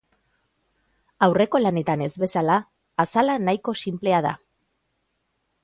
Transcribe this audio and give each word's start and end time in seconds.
Aurreko 1.27 1.61
lanetan 1.61 2.03
ez 2.07 2.15
bezala, 2.25 2.57
azala 3.05 3.37
nahiko 3.45 3.77
sinplea 3.85 4.23
da. 4.31 4.35